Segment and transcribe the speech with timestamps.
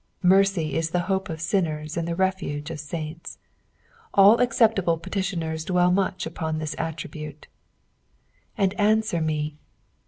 [0.23, 3.37] Mercy is the hope of sinners and the refuge of saints.
[4.15, 7.45] All acceptable petitioners dwell much upon this attribute.
[8.57, 9.49] "And answer ma."